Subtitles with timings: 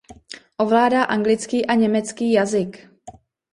[0.57, 2.87] Ovládá anglický a německý jazyk.